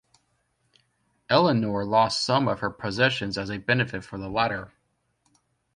Eleonor 1.29 1.85
lost 1.85 2.25
some 2.25 2.47
of 2.47 2.59
her 2.61 2.71
possessions 2.71 3.37
as 3.37 3.51
a 3.51 3.59
benefit 3.59 4.03
for 4.03 4.17
the 4.17 4.29
latter. 4.29 4.73